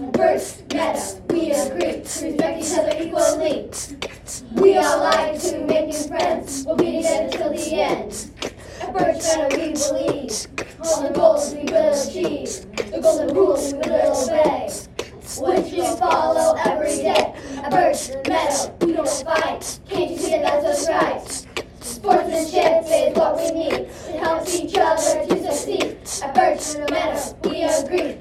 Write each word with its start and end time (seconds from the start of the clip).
Birds, 0.00 0.62
yes, 0.70 1.20
we 1.28 1.50
agree. 1.50 1.98
Respect 1.98 2.64
each 2.64 2.78
other 2.78 2.96
equally. 2.98 3.70
We 4.54 4.78
all 4.78 5.00
like 5.00 5.38
to 5.40 5.66
make 5.66 5.88
new 5.88 6.08
friends. 6.08 6.64
We'll 6.64 6.76
be 6.76 7.02
together 7.02 7.28
till 7.30 7.50
the 7.50 7.74
end. 7.74 8.30
At 8.80 8.92
Birch 8.94 9.22
Meadow 9.36 9.56
we 9.56 9.72
believe. 9.72 10.46
All 10.82 11.02
the 11.02 11.10
goals 11.14 11.54
we 11.54 11.64
will 11.64 11.92
achieve. 11.92 12.90
The 12.90 13.00
golden 13.02 13.34
rules 13.36 13.72
we 13.74 13.80
will 13.80 14.16
obey. 14.24 14.70
Which 15.38 15.72
we 15.72 15.80
follow 15.96 16.56
every 16.64 16.96
day. 16.96 17.34
At 17.62 17.70
Birch 17.70 18.10
Meadow 18.26 18.74
we 18.80 18.92
don't 18.94 19.08
fight. 19.08 19.78
Can't 19.88 20.10
you 20.10 20.16
see 20.16 20.30
that 20.30 20.62
that's 20.62 20.88
what's 20.88 20.88
right? 20.88 21.46
Sportsmanship 21.80 22.84
is 22.86 23.16
what 23.16 23.36
we 23.36 23.50
need. 23.50 23.72
It 23.74 24.20
helps 24.20 24.54
each 24.58 24.74
other 24.76 25.26
to 25.26 25.52
succeed. 25.52 25.98
At 26.22 26.34
Birch 26.34 26.90
Meadow 26.90 27.36
we 27.44 27.62
agree. 27.62 28.16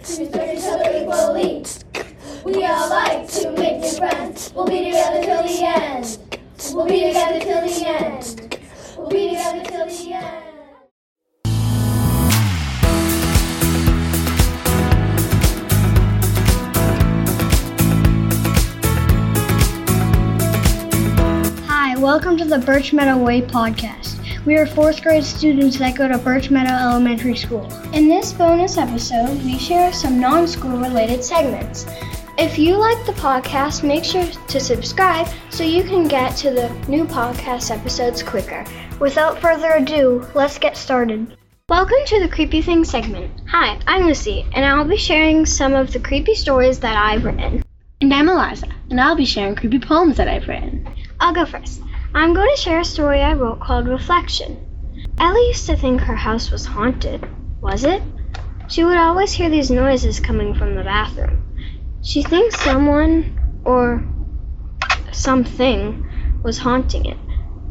We'll 6.82 6.90
be 6.90 7.04
together 7.04 7.40
till 7.40 7.62
the 7.62 7.88
end. 7.88 8.60
We'll 8.98 9.08
be 9.08 9.30
together 9.30 9.64
till 9.64 9.86
the 9.86 10.14
end. 10.14 10.44
Hi, 21.68 21.96
welcome 22.00 22.36
to 22.38 22.46
the 22.46 22.58
Birch 22.66 22.94
Meadow 22.94 23.24
Way 23.24 23.44
podcast. 23.44 24.18
We 24.48 24.58
are 24.58 24.66
fourth 24.66 25.04
grade 25.04 25.24
students 25.24 25.78
that 25.78 25.96
go 25.96 26.08
to 26.08 26.18
Birch 26.18 26.50
Meadow 26.50 26.74
Elementary 26.74 27.38
School. 27.38 27.72
In 27.94 28.08
this 28.08 28.34
bonus 28.34 28.78
episode, 28.78 29.40
we 29.44 29.60
share 29.60 29.94
some 29.94 30.20
non 30.20 30.48
school 30.48 30.80
related 30.80 31.24
segments. 31.24 31.86
If 32.42 32.58
you 32.58 32.76
like 32.76 33.06
the 33.06 33.12
podcast, 33.12 33.84
make 33.84 34.04
sure 34.04 34.26
to 34.26 34.60
subscribe 34.60 35.28
so 35.52 35.64
you 35.64 35.84
can 35.84 36.08
get 36.08 36.36
to 36.38 36.50
the 36.50 36.70
new 36.88 37.06
podcast 37.06 37.70
episodes 37.70 38.24
quicker. 38.24 38.66
Without 39.00 39.38
further 39.38 39.74
ado, 39.74 40.28
let's 40.34 40.58
get 40.58 40.76
started. 40.76 41.38
Welcome 41.70 42.00
to 42.08 42.20
the 42.20 42.28
Creepy 42.28 42.64
Things 42.64 42.90
segment. 42.90 43.32
Hi, 43.48 43.80
I'm 43.86 44.08
Lucy, 44.08 44.44
and 44.56 44.66
I'll 44.66 44.88
be 44.88 44.98
sharing 44.98 45.46
some 45.46 45.76
of 45.76 45.94
the 45.94 46.00
creepy 46.00 46.34
stories 46.34 46.80
that 46.80 46.98
I've 46.98 47.26
written. 47.26 47.64
And 48.02 48.12
I'm 48.12 48.28
Eliza, 48.28 48.70
and 48.90 49.00
I'll 49.00 49.16
be 49.16 49.26
sharing 49.26 49.56
creepy 49.56 49.78
poems 49.78 50.18
that 50.18 50.28
I've 50.28 50.48
written. 50.48 50.90
I'll 51.20 51.36
go 51.36 51.46
first. 51.46 51.80
I'm 52.16 52.34
going 52.34 52.50
to 52.50 52.60
share 52.60 52.80
a 52.80 52.84
story 52.84 53.22
I 53.22 53.34
wrote 53.34 53.60
called 53.60 53.88
Reflection. 53.88 54.58
Ellie 55.20 55.50
used 55.50 55.68
to 55.68 55.78
think 55.78 56.02
her 56.02 56.16
house 56.16 56.50
was 56.50 56.66
haunted. 56.66 57.24
Was 57.62 57.84
it? 57.84 58.02
She 58.68 58.84
would 58.84 58.98
always 58.98 59.32
hear 59.32 59.52
these 59.52 59.70
noises 59.70 60.20
coming 60.20 60.56
from 60.56 60.74
the 60.74 60.84
bathroom. 60.84 61.51
She 62.04 62.24
thinks 62.24 62.60
someone 62.60 63.38
or 63.64 64.04
something 65.12 66.04
was 66.44 66.58
haunting 66.58 67.06
it. 67.06 67.18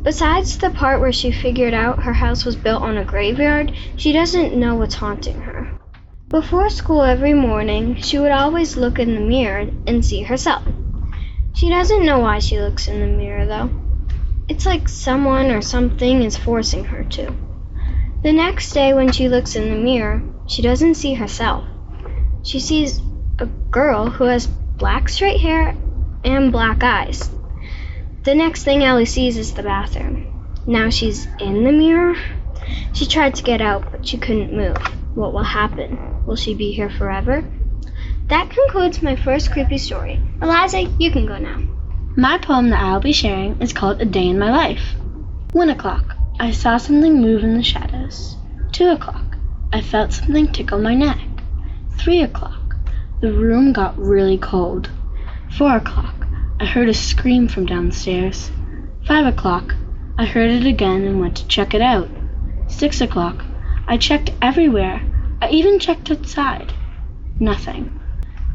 Besides 0.03 0.57
the 0.57 0.71
part 0.71 1.01
where 1.01 1.13
she 1.13 1.33
figured 1.33 1.75
out 1.75 2.05
her 2.05 2.13
house 2.13 2.45
was 2.45 2.57
built 2.57 2.83
on 2.83 2.97
a 2.97 3.05
graveyard, 3.05 3.73
she 3.97 4.13
doesn't 4.13 4.55
know 4.55 4.77
what's 4.77 4.95
haunting 4.95 5.41
her. 5.41 5.73
Before 6.29 6.71
school 6.71 7.03
every 7.03 7.35
morning, 7.35 7.97
she 7.97 8.19
would 8.19 8.31
always 8.31 8.77
look 8.77 9.01
in 9.01 9.15
the 9.15 9.21
mirror 9.21 9.69
and 9.87 10.05
see 10.05 10.23
herself. 10.23 10.63
She 11.55 11.69
doesn't 11.69 12.07
know 12.07 12.21
why 12.21 12.39
she 12.39 12.61
looks 12.61 12.87
in 12.87 13.01
the 13.01 13.07
mirror, 13.09 13.47
though. 13.47 13.69
It's 14.49 14.65
like 14.65 14.89
someone 14.89 15.51
or 15.51 15.61
something 15.61 16.23
is 16.23 16.37
forcing 16.37 16.85
her 16.85 17.03
to. 17.03 17.35
The 18.23 18.33
next 18.33 18.73
day, 18.73 18.95
when 18.95 19.11
she 19.11 19.29
looks 19.29 19.57
in 19.57 19.71
the 19.71 19.77
mirror, 19.77 20.23
she 20.47 20.63
doesn't 20.63 20.95
see 20.95 21.15
herself. 21.15 21.65
She 22.45 22.61
sees 22.61 23.03
a 23.41 23.47
girl 23.47 24.11
who 24.11 24.25
has 24.25 24.47
black 24.47 25.09
straight 25.09 25.41
hair 25.41 25.75
and 26.25 26.53
black 26.53 26.83
eyes. 26.83 27.31
The 28.25 28.35
next 28.35 28.65
thing 28.65 28.83
Ellie 28.83 29.07
sees 29.07 29.39
is 29.39 29.55
the 29.55 29.63
bathroom. 29.63 30.27
Now 30.67 30.91
she's 30.91 31.27
in 31.39 31.65
the 31.65 31.73
mirror. 31.73 32.15
She 32.93 33.07
tried 33.07 33.35
to 33.37 33.43
get 33.43 33.61
out, 33.61 33.91
but 33.91 34.07
she 34.07 34.19
couldn't 34.19 34.53
move. 34.53 34.77
What 35.15 35.33
will 35.33 35.43
happen? 35.43 36.25
Will 36.27 36.37
she 36.37 36.55
be 36.55 36.73
here 36.73 36.91
forever? 36.91 37.45
That 38.29 38.51
concludes 38.51 39.03
my 39.03 39.17
first 39.17 39.51
creepy 39.51 39.79
story. 39.79 40.21
Eliza, 40.41 40.83
you 40.99 41.11
can 41.11 41.27
go 41.27 41.39
now. 41.39 41.63
My 42.17 42.39
poem 42.39 42.71
that 42.71 42.83
I'll 42.83 43.01
be 43.01 43.13
sharing 43.13 43.61
is 43.63 43.73
called 43.73 44.01
A 44.01 44.05
Day 44.05 44.29
in 44.29 44.39
My 44.39 44.51
Life. 44.51 44.95
One 45.53 45.71
o'clock, 45.71 46.15
I 46.39 46.51
saw 46.51 46.77
something 46.77 47.21
move 47.21 47.43
in 47.43 47.57
the 47.57 47.63
shadows. 47.63 48.37
Two 48.73 48.89
o'clock, 48.89 49.37
I 49.73 49.81
felt 49.81 50.13
something 50.13 50.53
tickle 50.53 50.79
my 50.79 50.95
neck. 50.95 51.19
Three 51.99 52.23
o'clock, 52.23 52.60
the 53.21 53.33
room 53.33 53.73
got 53.73 53.99
really 53.99 54.39
cold. 54.39 54.89
Four 55.59 55.77
o'clock, 55.77 56.27
I 56.59 56.65
heard 56.65 56.89
a 56.89 56.95
scream 56.95 57.49
from 57.49 57.67
downstairs. 57.67 58.51
Five 59.07 59.27
o'clock, 59.27 59.75
I 60.17 60.25
heard 60.25 60.51
it 60.51 60.67
again 60.67 61.05
and 61.05 61.21
went 61.21 61.37
to 61.37 61.47
check 61.47 61.75
it 61.75 61.83
out. 61.83 62.09
Six 62.69 63.03
o'clock, 63.03 63.45
I 63.87 63.99
checked 63.99 64.31
everywhere. 64.41 65.03
I 65.43 65.51
even 65.51 65.79
checked 65.79 66.11
outside. 66.11 66.73
Nothing. 67.39 68.01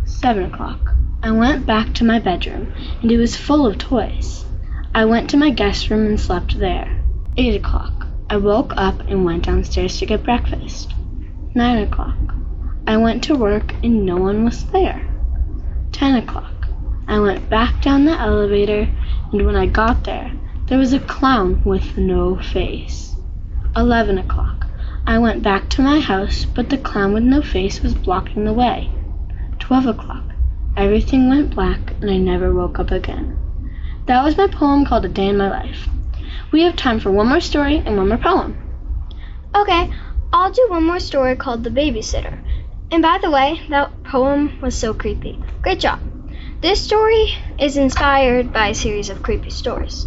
Seven 0.05 0.45
o'clock. 0.45 0.93
I 1.21 1.31
went 1.31 1.65
back 1.65 1.93
to 1.95 2.03
my 2.03 2.19
bedroom, 2.19 2.73
and 3.01 3.11
it 3.11 3.17
was 3.17 3.35
full 3.35 3.67
of 3.67 3.77
toys. 3.77 4.45
I 4.95 5.05
went 5.05 5.29
to 5.31 5.37
my 5.37 5.51
guest 5.51 5.89
room 5.89 6.07
and 6.07 6.19
slept 6.19 6.57
there. 6.57 7.03
Eight 7.37 7.55
o'clock. 7.55 8.07
I 8.29 8.37
woke 8.37 8.73
up 8.77 8.99
and 9.01 9.25
went 9.25 9.45
downstairs 9.45 9.99
to 9.99 10.05
get 10.07 10.23
breakfast. 10.23 10.91
Nine 11.53 11.83
o'clock. 11.83 12.24
I 12.87 12.97
went 12.97 13.23
to 13.25 13.35
work 13.35 13.73
and 13.83 14.05
no 14.05 14.17
one 14.17 14.45
was 14.45 14.65
there. 14.67 15.07
Ten 15.91 16.15
o'clock. 16.15 16.67
I 17.07 17.19
went 17.19 17.49
back 17.49 17.81
down 17.81 18.05
the 18.05 18.19
elevator, 18.19 18.87
and 19.31 19.45
when 19.45 19.55
I 19.55 19.65
got 19.65 20.03
there, 20.03 20.31
there 20.67 20.77
was 20.77 20.93
a 20.93 20.99
clown 20.99 21.63
with 21.63 21.97
no 21.97 22.35
face. 22.37 23.15
Eleven 23.75 24.17
o'clock. 24.17 24.67
I 25.07 25.19
went 25.19 25.43
back 25.43 25.69
to 25.69 25.81
my 25.81 25.99
house, 25.99 26.45
but 26.45 26.69
the 26.69 26.77
clown 26.77 27.13
with 27.13 27.23
no 27.23 27.41
face 27.41 27.81
was 27.81 27.93
blocking 27.93 28.45
the 28.45 28.53
way. 28.53 28.91
Twelve 29.59 29.85
o'clock. 29.85 30.23
Everything 30.77 31.29
went 31.29 31.55
black, 31.55 31.93
and 32.01 32.09
I 32.09 32.17
never 32.17 32.53
woke 32.53 32.79
up 32.79 32.91
again. 32.91 33.37
That 34.05 34.23
was 34.23 34.37
my 34.37 34.47
poem 34.47 34.85
called 34.85 35.05
A 35.05 35.09
Day 35.09 35.29
in 35.29 35.37
My 35.37 35.49
Life. 35.49 35.87
We 36.51 36.61
have 36.61 36.75
time 36.75 36.99
for 36.99 37.11
one 37.11 37.29
more 37.29 37.39
story 37.39 37.77
and 37.77 37.97
one 37.97 38.09
more 38.09 38.17
poem. 38.17 38.57
Okay, 39.55 39.91
I'll 40.31 40.51
do 40.51 40.67
one 40.69 40.83
more 40.83 40.99
story 40.99 41.35
called 41.35 41.63
The 41.63 41.69
Babysitter. 41.69 42.43
And 42.91 43.01
by 43.01 43.19
the 43.21 43.31
way, 43.31 43.59
that 43.69 44.03
poem 44.03 44.59
was 44.61 44.75
so 44.75 44.93
creepy. 44.93 45.39
Great 45.61 45.79
job. 45.79 45.99
This 46.61 46.81
story 46.81 47.33
is 47.59 47.77
inspired 47.77 48.53
by 48.53 48.69
a 48.69 48.75
series 48.75 49.09
of 49.09 49.21
creepy 49.21 49.49
stories. 49.49 50.05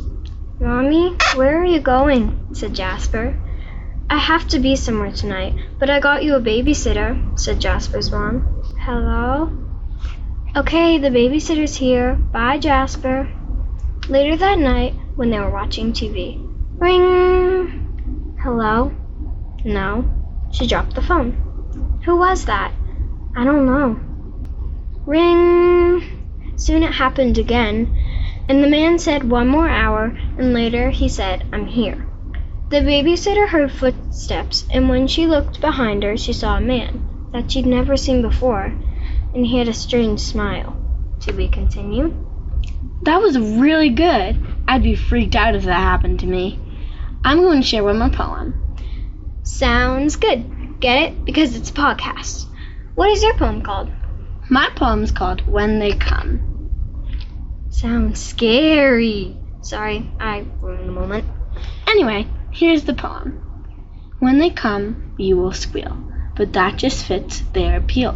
Mommy, 0.61 1.17
where 1.35 1.61
are 1.61 1.65
you 1.65 1.81
going? 1.81 2.49
said 2.53 2.75
Jasper. 2.75 3.39
I 4.11 4.19
have 4.19 4.49
to 4.49 4.59
be 4.59 4.75
somewhere 4.75 5.13
tonight, 5.13 5.55
but 5.79 5.91
I 5.91 6.01
got 6.01 6.25
you 6.25 6.35
a 6.35 6.41
babysitter, 6.41 7.39
said 7.39 7.61
Jasper's 7.61 8.11
mom. 8.11 8.63
Hello? 8.81 9.53
Okay, 10.57 10.99
the 10.99 11.11
babysitter's 11.11 11.77
here. 11.77 12.15
Bye, 12.15 12.59
Jasper. 12.59 13.31
Later 14.09 14.37
that 14.39 14.59
night, 14.59 14.95
when 15.15 15.31
they 15.31 15.39
were 15.39 15.51
watching 15.51 15.93
TV, 15.93 16.41
ring! 16.79 18.35
Hello? 18.43 18.93
No. 19.65 20.09
She 20.51 20.67
dropped 20.67 20.95
the 20.95 21.03
phone. 21.03 21.48
Who 22.09 22.17
was 22.17 22.47
that? 22.47 22.73
I 23.37 23.45
don't 23.45 23.67
know. 23.67 24.01
Ring! 25.05 26.03
Soon 26.57 26.83
it 26.83 26.95
happened 26.95 27.37
again, 27.37 27.95
and 28.49 28.65
the 28.65 28.67
man 28.71 28.99
said 28.99 29.29
one 29.29 29.47
more 29.47 29.69
hour, 29.69 30.19
and 30.39 30.55
later 30.55 30.89
he 30.89 31.07
said, 31.11 31.45
I'm 31.53 31.67
here. 31.67 32.09
The 32.71 32.79
babysitter 32.79 33.47
heard 33.47 33.71
footsteps, 33.71 34.67
and 34.71 34.89
when 34.89 35.07
she 35.07 35.27
looked 35.27 35.61
behind 35.61 36.03
her, 36.03 36.17
she 36.17 36.33
saw 36.33 36.57
a 36.57 36.63
man 36.63 37.29
that 37.35 37.53
she'd 37.53 37.67
never 37.67 37.95
seen 37.99 38.23
before, 38.23 38.73
and 39.35 39.45
he 39.45 39.59
had 39.59 39.69
a 39.69 39.75
strange 39.75 40.21
smile. 40.21 40.79
To 41.21 41.35
be 41.35 41.47
continued. 41.47 42.17
That 43.03 43.21
was 43.21 43.39
really 43.39 43.91
good. 43.91 44.43
I'd 44.67 44.83
be 44.83 44.95
freaked 44.95 45.37
out 45.37 45.55
if 45.55 45.65
that 45.65 45.75
happened 45.75 46.21
to 46.21 46.27
me. 46.27 46.59
I'm 47.23 47.41
going 47.43 47.61
to 47.61 47.67
share 47.67 47.85
one 47.85 47.99
more 47.99 48.09
poem. 48.09 48.55
Sounds 49.43 50.17
good. 50.17 50.58
Get 50.81 51.03
it? 51.03 51.25
Because 51.25 51.57
it's 51.57 51.71
a 51.71 51.73
podcast. 51.73 52.47
What 52.95 53.11
is 53.11 53.23
your 53.23 53.35
poem 53.35 53.63
called? 53.63 53.91
My 54.49 54.71
poem's 54.77 55.11
called 55.11 55.45
When 55.47 55.81
They 55.81 55.93
Come. 55.93 56.71
Sounds 57.69 58.21
scary. 58.21 59.37
Sorry, 59.61 60.09
I 60.21 60.47
ruined 60.61 60.89
the 60.89 60.93
moment. 60.93 61.25
Anyway, 61.89 62.29
here's 62.53 62.85
the 62.85 62.95
poem. 62.95 63.43
When 64.21 64.39
they 64.39 64.51
come, 64.51 65.15
you 65.19 65.37
will 65.37 65.53
squeal, 65.53 65.97
but 66.37 66.53
that 66.53 66.77
just 66.77 67.05
fits 67.05 67.41
their 67.53 67.79
appeal. 67.79 68.13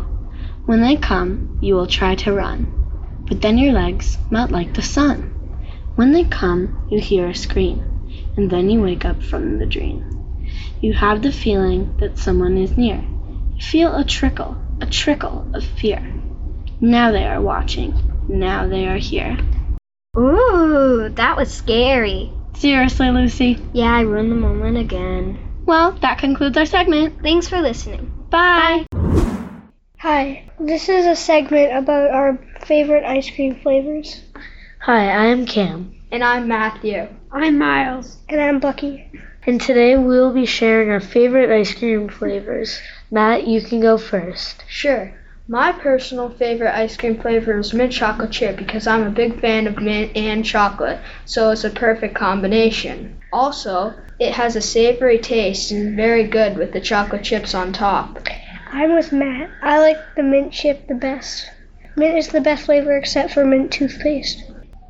When 0.65 0.83
they 0.83 0.95
come, 0.95 1.59
you 1.61 1.75
will 1.75 1.89
try 1.89 2.15
to 2.15 2.33
run, 2.33 3.25
but 3.27 3.43
then 3.43 3.59
your 3.59 3.73
legs 3.73 4.19
melt 4.31 4.53
like 4.53 4.75
the 4.75 4.83
sun. 4.83 5.35
When 5.97 6.13
they 6.13 6.25
come, 6.25 6.87
you 6.91 7.01
hear 7.01 7.29
a 7.29 7.35
scream, 7.35 7.83
and 8.37 8.49
then 8.49 8.71
you 8.71 8.81
wake 8.81 9.05
up 9.05 9.21
from 9.21 9.59
the 9.59 9.67
dream. 9.67 10.22
You 10.83 10.93
have 10.95 11.23
the 11.23 11.31
feeling 11.31 11.97
that 11.99 12.19
someone 12.19 12.59
is 12.59 12.77
near. 12.77 13.01
You 13.55 13.63
feel 13.63 13.95
a 13.95 14.03
trickle, 14.03 14.57
a 14.81 14.87
trickle 14.87 15.47
of 15.55 15.63
fear. 15.63 16.03
Now 16.81 17.13
they 17.13 17.25
are 17.25 17.41
watching. 17.41 17.95
Now 18.29 18.67
they 18.67 18.89
are 18.89 18.97
here. 18.97 19.39
Ooh, 20.19 21.09
that 21.09 21.37
was 21.37 21.55
scary. 21.55 22.33
Seriously, 22.55 23.11
Lucy? 23.13 23.59
Yeah, 23.73 23.95
I 23.95 24.01
ruined 24.01 24.33
the 24.33 24.35
moment 24.35 24.77
again. 24.77 25.39
Well, 25.67 25.93
that 26.03 26.19
concludes 26.19 26.59
our 26.59 26.67
segment. 26.67 27.23
Thanks 27.23 27.47
for 27.47 27.61
listening. 27.61 28.13
Bye. 28.29 28.85
Hi, 29.99 30.51
this 30.59 30.89
is 30.89 31.07
a 31.07 31.15
segment 31.15 31.77
about 31.77 32.11
our 32.11 32.41
favorite 32.67 33.05
ice 33.05 33.31
cream 33.31 33.55
flavors. 33.55 34.21
Hi, 34.81 35.11
I 35.11 35.27
am 35.27 35.47
Cam, 35.47 35.95
And 36.11 36.25
I'm 36.25 36.49
Matthew. 36.49 37.07
I'm 37.31 37.57
Miles. 37.57 38.19
And 38.29 38.41
I'm 38.41 38.59
Bucky. 38.59 39.09
And 39.45 39.61
today 39.61 39.97
we 39.97 40.05
will 40.05 40.33
be 40.33 40.47
sharing 40.47 40.91
our 40.91 41.01
favorite 41.01 41.51
ice 41.51 41.75
cream 41.75 42.09
flavors. 42.09 42.81
Matt, 43.11 43.47
you 43.47 43.61
can 43.61 43.81
go 43.81 43.99
first. 43.99 44.63
Sure. 44.69 45.13
My 45.49 45.73
personal 45.73 46.31
favorite 46.31 46.75
ice 46.75 46.97
cream 46.97 47.21
flavor 47.21 47.59
is 47.59 47.75
mint 47.75 47.93
chocolate 47.93 48.31
chip 48.31 48.57
because 48.57 48.87
I'm 48.87 49.03
a 49.03 49.11
big 49.11 49.41
fan 49.41 49.67
of 49.67 49.83
mint 49.83 50.17
and 50.17 50.45
chocolate, 50.45 51.01
so 51.25 51.51
it's 51.51 51.65
a 51.65 51.71
perfect 51.71 52.15
combination. 52.15 53.19
Also, 53.33 53.93
it 54.21 54.33
has 54.35 54.55
a 54.55 54.61
savory 54.61 55.19
taste 55.19 55.73
and 55.73 55.97
very 55.97 56.25
good 56.25 56.57
with 56.57 56.73
the 56.73 56.81
chocolate 56.81 57.25
chips 57.25 57.55
on 57.55 57.73
top. 57.73 58.21
I'm 58.71 58.95
with 58.95 59.13
Matt. 59.13 59.51
I 59.61 59.81
like 59.81 59.99
the 60.15 60.23
mint 60.23 60.53
chip 60.53 60.87
the 60.87 60.95
best. 60.95 61.51
Mint 61.97 62.17
is 62.17 62.29
the 62.29 62.41
best 62.41 62.67
flavor 62.67 62.97
except 62.97 63.35
for 63.35 63.45
mint 63.45 63.73
toothpaste. 63.73 64.45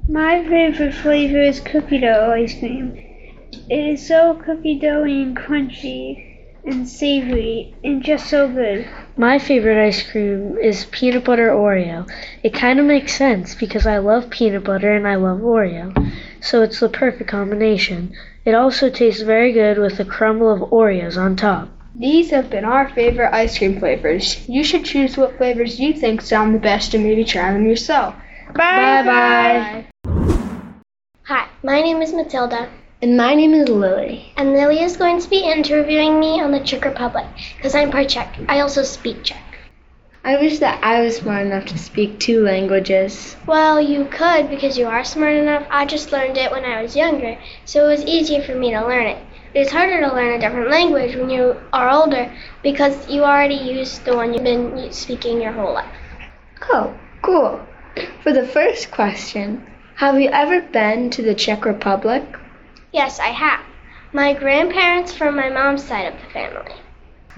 My 0.06 0.44
favorite 0.44 0.94
flavor 0.94 1.40
is 1.40 1.60
cookie 1.60 1.98
dough 1.98 2.34
ice 2.36 2.58
cream. 2.58 3.11
It 3.70 3.94
is 3.94 4.06
so 4.06 4.34
cookie 4.34 4.78
doughy 4.78 5.22
and 5.22 5.36
crunchy 5.36 6.32
and 6.64 6.88
savory 6.88 7.74
and 7.82 8.02
just 8.02 8.28
so 8.28 8.48
good. 8.48 8.88
My 9.16 9.38
favorite 9.38 9.82
ice 9.82 10.02
cream 10.02 10.58
is 10.58 10.86
peanut 10.86 11.24
butter 11.24 11.50
Oreo. 11.50 12.08
It 12.42 12.54
kind 12.54 12.78
of 12.78 12.86
makes 12.86 13.16
sense 13.16 13.54
because 13.54 13.86
I 13.86 13.98
love 13.98 14.30
peanut 14.30 14.64
butter 14.64 14.94
and 14.94 15.06
I 15.06 15.16
love 15.16 15.40
Oreo, 15.40 15.92
so 16.40 16.62
it's 16.62 16.80
the 16.80 16.88
perfect 16.88 17.30
combination. 17.30 18.12
It 18.44 18.54
also 18.54 18.90
tastes 18.90 19.22
very 19.22 19.52
good 19.52 19.78
with 19.78 20.00
a 20.00 20.04
crumble 20.04 20.50
of 20.50 20.70
Oreos 20.70 21.16
on 21.16 21.36
top. 21.36 21.68
These 21.94 22.30
have 22.30 22.50
been 22.50 22.64
our 22.64 22.88
favorite 22.88 23.34
ice 23.34 23.58
cream 23.58 23.78
flavors. 23.78 24.48
You 24.48 24.64
should 24.64 24.84
choose 24.84 25.16
what 25.16 25.36
flavors 25.36 25.78
you 25.78 25.92
think 25.92 26.20
sound 26.20 26.54
the 26.54 26.58
best 26.58 26.94
and 26.94 27.04
maybe 27.04 27.24
try 27.24 27.52
them 27.52 27.66
yourself. 27.66 28.14
Bye 28.54 29.02
bye. 29.04 29.86
Hi, 31.24 31.48
my 31.62 31.80
name 31.80 32.02
is 32.02 32.12
Matilda, 32.12 32.68
And 33.02 33.16
my 33.16 33.34
name 33.34 33.52
is 33.52 33.68
Lily. 33.68 34.32
and 34.36 34.52
Lily 34.52 34.80
is 34.80 34.96
going 34.96 35.20
to 35.20 35.28
be 35.28 35.40
interviewing 35.40 36.20
me 36.20 36.40
on 36.40 36.52
the 36.52 36.60
Czech 36.60 36.84
Republic 36.84 37.26
because 37.56 37.74
I'm 37.74 37.90
part 37.90 38.08
Czech. 38.08 38.38
I 38.48 38.60
also 38.60 38.84
speak 38.84 39.24
Czech. 39.24 39.42
I 40.22 40.36
wish 40.36 40.60
that 40.60 40.78
I 40.84 41.02
was 41.02 41.16
smart 41.16 41.44
enough 41.46 41.64
to 41.64 41.78
speak 41.78 42.20
two 42.20 42.44
languages. 42.44 43.34
Well, 43.44 43.80
you 43.80 44.04
could 44.04 44.48
because 44.48 44.78
you 44.78 44.86
are 44.86 45.02
smart 45.02 45.34
enough. 45.34 45.66
I 45.68 45.84
just 45.84 46.12
learned 46.12 46.36
it 46.36 46.52
when 46.52 46.64
I 46.64 46.80
was 46.80 46.94
younger, 46.94 47.36
so 47.64 47.86
it 47.86 47.90
was 47.90 48.04
easier 48.04 48.40
for 48.40 48.54
me 48.54 48.70
to 48.70 48.86
learn 48.86 49.08
it. 49.08 49.18
It's 49.52 49.72
harder 49.72 50.00
to 50.00 50.14
learn 50.14 50.34
a 50.34 50.38
different 50.38 50.70
language 50.70 51.16
when 51.16 51.28
you 51.28 51.56
are 51.72 51.90
older 51.90 52.32
because 52.62 53.08
you 53.08 53.24
already 53.24 53.56
use 53.56 53.98
the 53.98 54.14
one 54.14 54.32
you've 54.32 54.44
been 54.44 54.92
speaking 54.92 55.42
your 55.42 55.50
whole 55.50 55.74
life. 55.74 55.92
Oh, 56.70 56.94
cool. 57.20 57.60
For 58.22 58.32
the 58.32 58.46
first 58.46 58.92
question, 58.92 59.66
have 59.96 60.20
you 60.20 60.30
ever 60.30 60.60
been 60.60 61.10
to 61.10 61.22
the 61.22 61.34
Czech 61.34 61.64
Republic? 61.64 62.22
Yes, 62.92 63.18
I 63.18 63.28
have. 63.28 63.60
My 64.12 64.34
grandparents 64.34 65.14
from 65.14 65.34
my 65.34 65.48
mom's 65.48 65.82
side 65.82 66.12
of 66.12 66.20
the 66.20 66.28
family. 66.28 66.74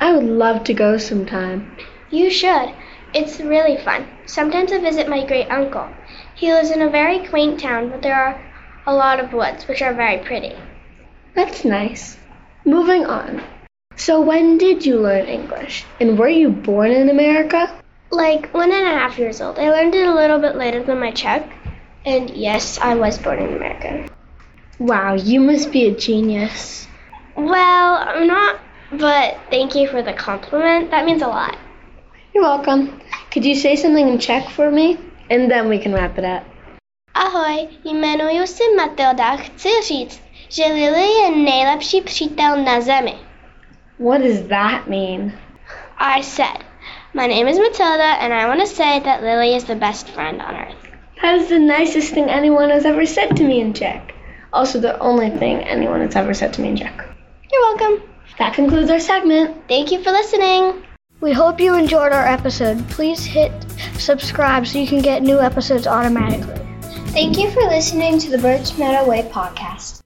I 0.01 0.13
would 0.13 0.25
love 0.25 0.65
to 0.65 0.75
go 0.75 0.99
sometime. 0.99 1.77
You 2.11 2.29
should. 2.29 2.75
It's 3.15 3.39
really 3.39 3.77
fun. 3.77 4.09
Sometimes 4.27 4.73
I 4.73 4.79
visit 4.79 5.09
my 5.09 5.25
great 5.25 5.49
uncle. 5.49 5.89
He 6.35 6.53
lives 6.53 6.73
in 6.73 6.83
a 6.83 6.91
very 6.91 7.25
quaint 7.29 7.61
town, 7.61 7.91
but 7.91 8.03
there 8.03 8.17
are 8.17 8.41
a 8.89 8.95
lot 8.95 9.21
of 9.21 9.33
woods, 9.33 9.69
which 9.69 9.81
are 9.81 9.95
very 9.95 10.19
pretty. 10.19 10.57
That's 11.37 11.65
nice. 11.65 12.19
Moving 12.65 13.07
on. 13.07 13.41
So, 13.95 14.21
when 14.21 14.59
did 14.59 14.85
you 14.85 14.99
learn 14.99 15.27
English? 15.27 15.85
And 16.01 16.19
were 16.19 16.29
you 16.29 16.51
born 16.51 16.91
in 16.91 17.09
America? 17.09 17.71
Like 18.11 18.53
one 18.53 18.73
and 18.73 18.87
a 18.87 18.99
half 18.99 19.21
years 19.21 19.41
old. 19.41 19.61
I 19.61 19.71
learned 19.71 19.95
it 19.95 20.09
a 20.09 20.15
little 20.15 20.41
bit 20.41 20.57
later 20.57 20.83
than 20.83 20.99
my 20.99 21.13
Czech. 21.13 21.49
And 22.05 22.29
yes, 22.31 22.79
I 22.79 22.97
was 22.97 23.19
born 23.19 23.39
in 23.39 23.55
America. 23.55 24.14
Wow, 24.79 25.15
you 25.15 25.41
must 25.41 25.71
be 25.71 25.87
a 25.87 25.95
genius. 25.95 26.89
Well, 27.37 27.97
I'm 27.97 28.27
not, 28.27 28.61
but 28.91 29.39
thank 29.51 29.75
you 29.75 29.89
for 29.89 30.03
the 30.03 30.13
compliment. 30.13 30.91
That 30.91 31.05
means 31.05 31.23
a 31.23 31.29
lot. 31.29 31.57
You're 32.35 32.45
welcome. 32.45 33.01
Could 33.31 33.45
you 33.45 33.55
say 33.55 33.77
something 33.77 34.09
in 34.09 34.19
Czech 34.19 34.51
for 34.51 34.71
me? 34.71 34.99
And 35.31 35.51
then 35.51 35.69
we 35.69 35.79
can 35.79 35.93
wrap 35.93 36.19
it 36.19 36.25
up. 36.25 36.45
Ahoj, 37.15 37.69
jmenuji 37.85 38.47
se 38.47 38.65
Matilda. 38.77 39.37
Chci 39.37 39.69
říct, 39.83 40.23
že 40.49 40.65
Lily 40.65 41.09
je 41.23 41.31
nejlepší 41.31 42.01
přítel 42.01 42.57
na 42.65 42.81
zemi. 42.81 43.15
What 43.99 44.23
does 44.23 44.49
that 44.49 44.89
mean? 44.89 45.33
I 45.99 46.23
said, 46.23 46.65
my 47.15 47.29
name 47.29 47.49
is 47.49 47.59
Matilda, 47.59 48.19
and 48.19 48.35
I 48.35 48.47
want 48.47 48.61
to 48.61 48.67
say 48.67 49.01
that 49.01 49.23
Lily 49.23 49.55
is 49.55 49.65
the 49.65 49.75
best 49.75 50.09
friend 50.09 50.43
on 50.43 50.57
earth. 50.57 50.77
That 51.23 51.37
is 51.37 51.49
the 51.49 51.59
nicest 51.59 52.15
thing 52.15 52.29
anyone 52.29 52.71
has 52.71 52.85
ever 52.85 53.07
said 53.07 53.37
to 53.37 53.45
me 53.45 53.61
in 53.61 53.73
Czech. 53.73 54.14
Also, 54.55 54.79
the 54.79 54.97
only 55.01 55.31
thing 55.31 55.59
anyone 55.65 56.01
has 56.01 56.15
ever 56.15 56.33
said 56.33 56.53
to 56.55 56.61
me 56.61 56.69
in 56.69 56.77
Czech. 56.77 57.05
You're 57.51 57.61
welcome. 57.63 58.09
That 58.39 58.55
concludes 58.55 58.89
our 58.89 59.01
segment. 59.01 59.67
Thank 59.67 59.91
you 59.91 60.01
for 60.01 60.13
listening. 60.13 60.85
We 61.21 61.33
hope 61.33 61.59
you 61.59 61.75
enjoyed 61.75 62.13
our 62.13 62.25
episode. 62.25 62.89
Please 62.89 63.25
hit 63.25 63.53
subscribe 63.99 64.65
so 64.65 64.79
you 64.79 64.87
can 64.87 65.03
get 65.03 65.25
new 65.25 65.41
episodes 65.41 65.89
automatically. 65.89 66.61
Thank 67.11 67.37
you 67.37 67.51
for 67.51 67.63
listening 67.63 68.21
to 68.21 68.31
the 68.31 68.39
Birch 68.39 68.79
Meadow 68.79 69.09
Way 69.09 69.23
podcast. 69.23 70.03